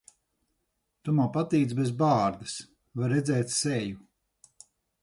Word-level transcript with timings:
Tu 1.03 1.13
man 1.17 1.29
patīc 1.35 1.75
bez 1.81 1.93
bārdas. 2.01 2.57
Var 3.03 3.15
redzēt 3.17 3.55
seju. 3.61 4.03